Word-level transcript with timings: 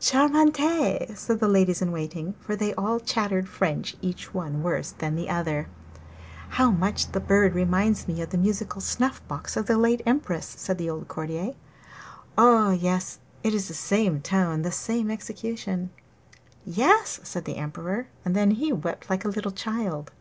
charmant!' 0.00 0.56
said 1.14 1.40
the 1.40 1.46
ladies 1.46 1.82
in 1.82 1.92
waiting, 1.92 2.32
for 2.40 2.56
they 2.56 2.72
all 2.72 2.98
chattered 2.98 3.46
French, 3.46 3.94
each 4.00 4.32
one 4.32 4.62
worse 4.62 4.92
than 4.92 5.14
the 5.14 5.28
other. 5.28 5.68
'How 6.48 6.70
much 6.70 7.12
the 7.12 7.20
bird 7.20 7.54
reminds 7.54 8.08
me 8.08 8.22
of 8.22 8.30
the 8.30 8.38
musical 8.38 8.80
snuff 8.80 9.20
box 9.28 9.58
of 9.58 9.66
the 9.66 9.76
late 9.76 10.00
Empress!' 10.06 10.54
said 10.56 10.80
an 10.80 10.88
old 10.88 11.08
courtier. 11.08 11.52
'Ah, 12.38 12.70
yes, 12.70 13.18
it 13.42 13.52
is 13.52 13.68
the 13.68 13.74
same 13.74 14.22
tone, 14.22 14.62
the 14.62 14.72
same 14.72 15.10
execution!' 15.10 15.90
'Yes,' 16.64 17.20
said 17.22 17.44
the 17.44 17.56
Emperor; 17.56 18.06
and 18.24 18.34
then 18.34 18.52
he 18.52 18.72
wept 18.72 19.10
like 19.10 19.26
a 19.26 19.28
little 19.28 19.52
child. 19.52 20.12